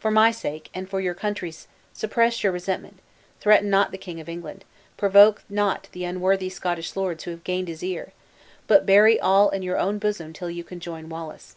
[0.00, 2.98] For my sake and for your country's, suppress your resentment,
[3.40, 4.64] threaten not the King of England,
[4.96, 8.12] provoke not the unworthy Scottish lords who have gained his ear;
[8.66, 11.56] but bury all in your own bosom till you can join Wallace.